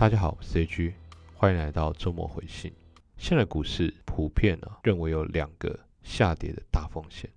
[0.00, 0.94] 大家好，我是 AG，
[1.34, 2.72] 欢迎来到周末回信。
[3.18, 7.28] 现在股市普遍呢认为有两个下跌的大风险，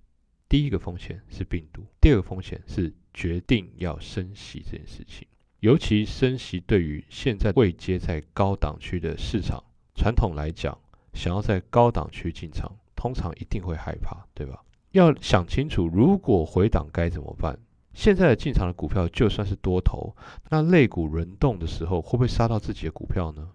[0.48, 5.28] 第一个风险是病毒，第二个风险是决定要升息这件事情。
[5.60, 9.62] 尤其升息对于现在未接在高档区的市场，
[9.94, 10.78] 传统来讲，
[11.12, 14.64] 想要在高档区进场，通常一定会害怕，对吧？
[14.92, 17.58] 要想清楚，如果回档该怎么办？
[17.94, 20.14] 现在的进场的股票就算是多头，
[20.50, 23.50] 那类股轮动的时候，会不会杀到自己的股票呢？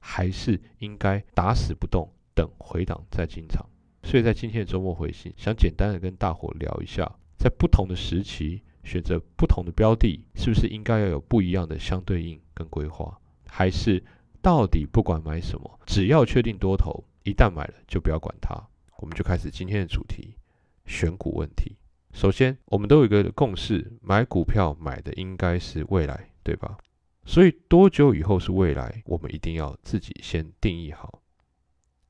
[0.00, 3.64] 还是应该打死不动，等回档再进场？
[4.02, 13.18] 所以在今天的周末回信，想简单的跟大伙聊一下，在不同的时期选择不同的标的，是不是应该要有不一样的相对应跟规划？
[13.48, 14.04] 还是
[14.42, 18.54] 到底不管买什么，只要确定多头，一旦买了就不要管它？
[18.98, 20.36] 我们就开始今天的主题：
[20.86, 21.76] 选股问题。
[22.16, 26.78] 首先，我们都有一个共识，买股票买的应该是未来，对吧？
[27.26, 31.20] 所以多久以后是未来，我们一定要自己先定义好，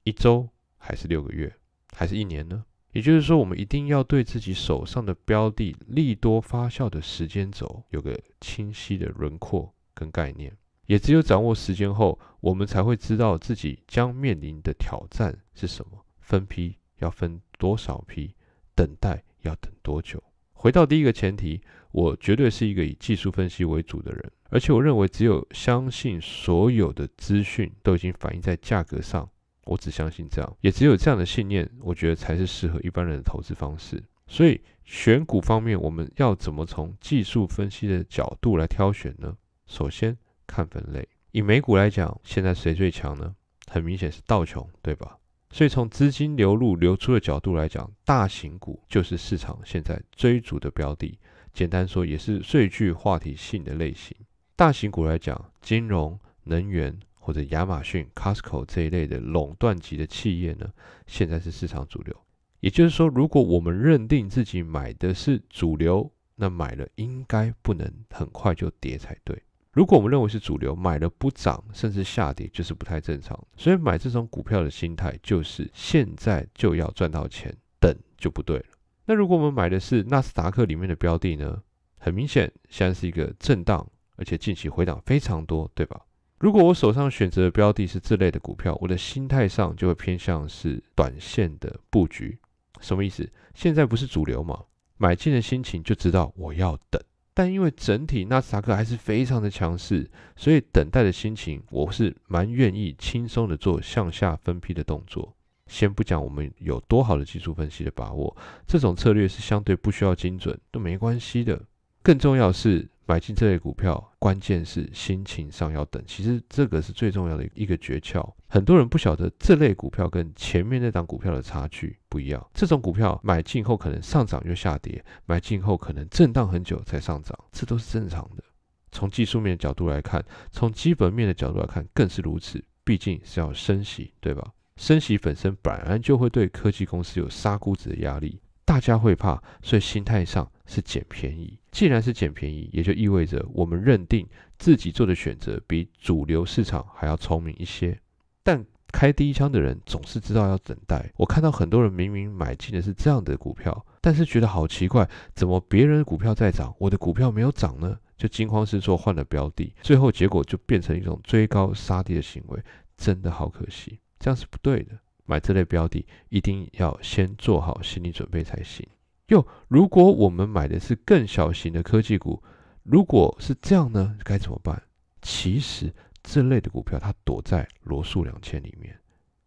[0.05, 1.53] 一周还是六个月，
[1.91, 2.65] 还是一年呢？
[2.93, 10.57] 也就是说，我们一定要对自己手上的标的利多发酵的时间轴有个清晰的轮廓跟概念。
[10.87, 18.33] 也只有掌握时间后，我们才会知道自己将面临的挑战是什么，分批要分多少批，
[18.77, 19.25] 等待。
[19.47, 20.23] 要等多久？
[20.53, 21.61] 回到第一个前提，
[21.93, 29.29] 我绝对是一个以技术分析为主的人，而且我认为只有相信所有的资讯都已经反映在价格上，
[29.65, 34.03] 我只相信这样，也只有这样的信念，我觉得才是适合一般人的投资方式。
[34.27, 39.37] 所以选股方面，我们要怎么从技术分析的角度来挑选呢？
[39.67, 43.37] 首先看分类，以美股来讲，现在谁最强呢？
[43.69, 45.19] 很明显是道琼，对吧？
[45.57, 51.19] 所以从资金流入流出的角度来讲，大型股就是市场现在追逐的标的。
[51.55, 54.15] 简单说，也是最具话题性的类型。
[54.55, 60.71] 大型股来讲，金融、能源或者亚马逊、Costco 这一类的垄断级的企业呢，
[61.07, 62.15] 现在是市场主流。
[62.61, 69.43] 也就是说，如果我们认定自己买的是主流，那买了应该不能很快就跌才对。
[69.77, 73.39] 如果我们认为是主流，买了不涨甚至下跌，就是不太正常。
[73.59, 78.65] 所以买这种股票的心态就是现在就要赚到钱，等就不对了。
[79.05, 81.63] 那如果我们买的是纳斯达克里面的标的呢？
[81.99, 86.01] 很明显，现在是一个震荡，而且近期回档非常多，对吧？
[86.39, 92.39] 如果我手上选择的标的是这类的股票，我的心态上就会偏向是短线的布局。
[92.81, 93.31] 什么意思？
[93.55, 94.65] 现在不是主流嘛？
[94.97, 96.99] 买进的心情就知道我要等。
[97.37, 105.37] 但因为整体纳斯达克还是非常的强势，所以等待的心情，我是蛮愿意轻松的做向下分批的动作。
[105.67, 108.35] 先不讲我们有多好的技术分析的把握，
[108.67, 111.61] 这种策略是相对不需要精准都没关系的。
[112.03, 112.89] 更重要是。
[113.07, 116.03] 买进这类股票，关键是心情上要等。
[116.07, 118.29] 其实这个是最重要的一个诀窍。
[118.49, 122.45] 很多人不晓得这类股票跟前面那档股票的差距不一样。
[122.53, 128.43] 这种股票买进后可能上涨又下跌，买进后可能震荡很久才上涨，这都是正常的。
[128.91, 132.63] 从技术面的角度来看，从基本面的角度来看更是如此。
[132.85, 134.53] 毕竟是要升息，对吧？
[134.77, 138.41] 升息本身本来就会对科技公司有杀估值的压力，
[138.77, 140.47] 大家会怕，所以心态上。
[140.69, 144.27] 是捡便宜，既然是捡便宜，也就意味着我们认定
[144.59, 147.97] 自己做的选择比主流市场还要聪明一些。
[148.43, 151.09] 但开第一枪的人总是知道要等待。
[151.19, 157.97] 我看到很多人明明买进的是这样的股票，但是觉得好奇怪，怎么别人的股票在涨，我的股票没有涨呢？
[158.19, 162.61] 就惊慌失措换了标的，最后结果就变成一种追高杀低的行为，
[162.97, 164.99] 真的好可惜，这样是不对的。
[165.27, 168.89] 买这类标的一定要先做好心理准备才行。
[169.27, 172.43] 又，如果我们买的是更小型的科技股，
[172.85, 174.81] 如果是这样呢，该怎么办？
[175.21, 175.93] 其实
[176.23, 178.97] 这类的股票它躲在罗素两千里面，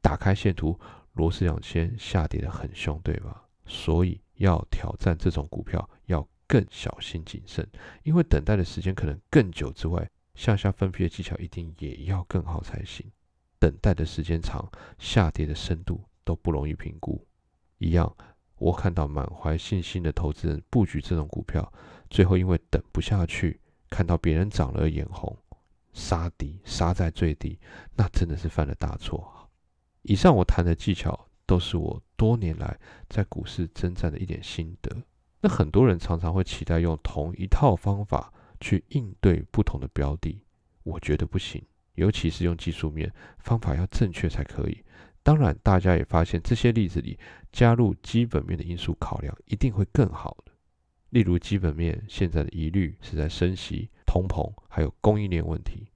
[0.02, 0.78] 打开线图，
[1.14, 3.46] 罗素两千下跌的很凶，对吧？
[3.66, 7.66] 所以要挑战这种股票，要更小心谨慎，
[8.04, 13.10] 因为等待的时间可能更久之外，向下分批的技巧一定也要更好才行。
[13.60, 14.68] 等待的时间长，
[14.98, 17.26] 下跌的深度都不容易评估，
[17.78, 18.16] 一样。
[18.58, 21.72] 我看到满怀信心的投资人布局这种股票，
[22.10, 23.60] 最后因为等不下去，
[23.90, 25.38] 看到别人涨了而眼红，
[25.94, 27.58] 杀低杀在最低，
[27.96, 29.50] 那真的是犯了大错。
[30.02, 32.78] 以上我谈的技巧，都是我多年来
[33.08, 34.94] 在股市征战的一点心得。
[35.42, 40.42] 那很多人常常会期待用同一套方法去应对不同的标的，
[40.84, 41.64] 我觉得不行，
[42.00, 44.84] 尤其是用技术面方法要正确才可以。
[45.22, 47.20] 当然，大家也发现这些例子里
[47.52, 50.54] 加入基本面的因素考量一定会更好的。
[51.10, 55.88] 例如，基本面现在的疑虑是在升息、通膨，还有供应链问题。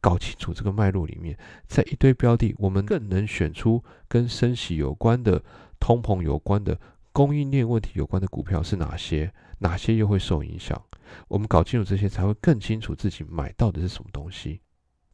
[0.00, 5.42] 搞清楚这个脉络里面，在一堆标的，我们更能选出跟升息有关的、
[5.78, 6.78] 通膨有关的、
[7.12, 10.80] 供应链问题有关的股票是哪些，哪些又会受影响。
[11.28, 14.60] 我们搞清楚这些，才会更清楚自己买到的是什么东西。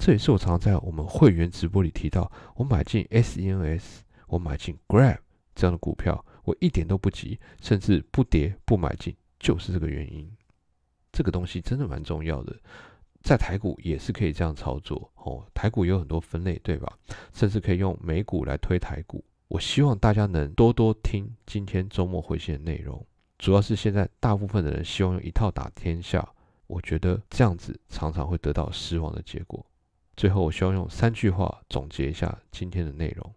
[0.05, 5.19] 这也是我常常在我们会员直播里提到，我买进 SENS，我买进 Grab
[5.55, 10.29] 这样的股票，我一点都不急，甚至不跌不买进，就是这个原因。
[11.13, 12.53] 这个东西真的蛮重要的，
[13.23, 15.47] 在台股也是可以这样操作哦。
[15.55, 16.99] 台股有很多分类，对吧？
[17.33, 19.25] 甚至可以用美股来推台股。
[19.47, 23.07] 我希望大家能多多听今天周末回信的内容，
[23.39, 26.29] 主要是现在大部分的人希望用一套打天下，
[26.67, 29.65] 我觉得这样子常常会得到失望的结果。
[30.17, 33.35] 最后，我希望用三句话总结一下今天的内容：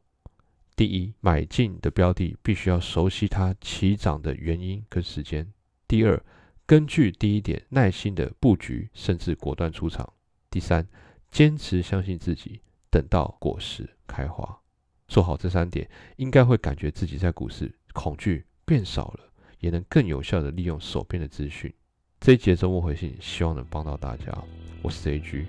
[0.76, 5.46] 第一，买进的标的必须要熟悉它起涨的原因跟时间；
[5.88, 6.22] 第二，
[6.66, 10.12] 根据第一点，耐心的布局，甚至果断出场。
[10.50, 10.86] 第三，
[11.32, 14.60] 坚持相信自己，等到果实开花。
[15.08, 21.74] 做好这三点，应该会感觉自己在股市恐惧变少了，也能更有效的利用手边的资讯。
[22.20, 24.34] 这一节周末回信，希望能帮到大家。
[24.82, 25.46] 我是 A G，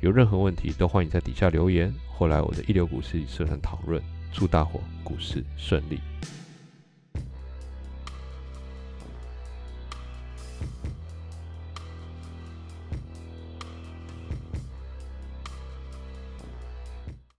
[0.00, 4.02] 有任何问题都欢迎在底下留言，后来我的一流股市社团讨论。
[4.32, 6.00] 祝大伙股市顺利。